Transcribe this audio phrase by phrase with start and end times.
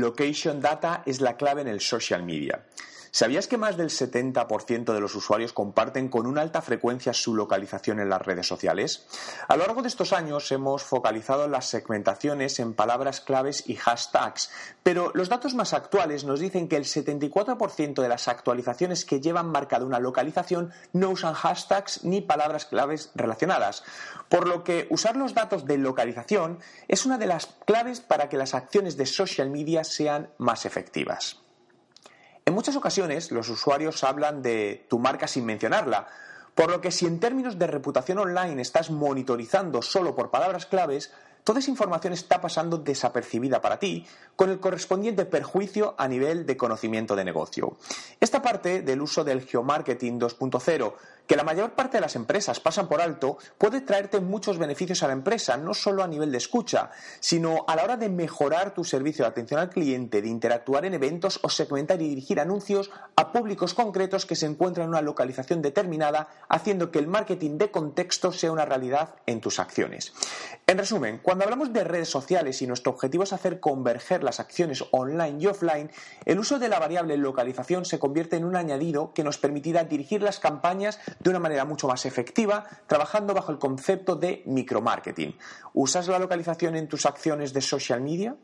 [0.00, 2.64] Location Data es la clave en el social media.
[3.12, 7.98] ¿Sabías que más del 70% de los usuarios comparten con una alta frecuencia su localización
[7.98, 9.08] en las redes sociales?
[9.48, 14.50] A lo largo de estos años hemos focalizado las segmentaciones en palabras claves y hashtags,
[14.84, 19.50] pero los datos más actuales nos dicen que el 74% de las actualizaciones que llevan
[19.50, 23.82] marcada una localización no usan hashtags ni palabras claves relacionadas,
[24.28, 28.36] por lo que usar los datos de localización es una de las claves para que
[28.36, 31.40] las acciones de social media sean más efectivas.
[32.50, 36.08] En muchas ocasiones los usuarios hablan de tu marca sin mencionarla,
[36.56, 41.12] por lo que si en términos de reputación online estás monitorizando solo por palabras claves,
[41.44, 44.04] toda esa información está pasando desapercibida para ti,
[44.34, 47.76] con el correspondiente perjuicio a nivel de conocimiento de negocio.
[48.18, 50.92] Esta parte del uso del geomarketing 2.0,
[51.30, 55.06] que la mayor parte de las empresas pasan por alto, puede traerte muchos beneficios a
[55.06, 56.90] la empresa, no solo a nivel de escucha,
[57.20, 60.94] sino a la hora de mejorar tu servicio de atención al cliente, de interactuar en
[60.94, 65.62] eventos o segmentar y dirigir anuncios a públicos concretos que se encuentran en una localización
[65.62, 70.12] determinada, haciendo que el marketing de contexto sea una realidad en tus acciones.
[70.66, 74.84] En resumen, cuando hablamos de redes sociales y nuestro objetivo es hacer converger las acciones
[74.90, 75.92] online y offline,
[76.24, 80.22] el uso de la variable localización se convierte en un añadido que nos permitirá dirigir
[80.22, 85.36] las campañas de una manera mucho más efectiva, trabajando bajo el concepto de micromarketing.
[85.74, 88.34] ¿Usas la localización en tus acciones de social media?